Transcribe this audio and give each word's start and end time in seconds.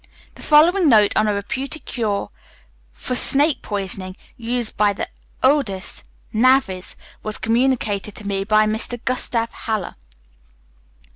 The 0.33 0.41
following 0.41 0.89
note 0.89 1.15
on 1.15 1.27
a 1.27 1.33
reputed 1.35 1.85
cure 1.85 2.31
for 2.91 3.13
snake 3.15 3.61
poisoning, 3.61 4.17
used 4.35 4.75
by 4.75 4.93
the 4.93 5.07
Oddes 5.43 6.03
(navvies), 6.33 6.95
was 7.21 7.37
communicated 7.37 8.15
to 8.15 8.27
me 8.27 8.43
by 8.43 8.65
Mr 8.65 8.99
Gustav 9.05 9.53
Haller. 9.53 9.95